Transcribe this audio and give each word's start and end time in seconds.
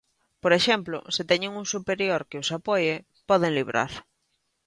Por 0.43 0.51
exemplo, 0.59 0.97
se 1.15 1.23
teñen 1.31 1.51
un 1.61 1.65
superior 1.73 2.21
que 2.29 2.39
os 2.41 2.49
apoie, 2.57 2.95
poden 3.29 3.51
librar. 3.57 3.91